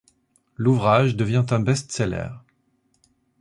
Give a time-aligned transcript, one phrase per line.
[0.55, 2.29] L'ouvrage devient un best-seller.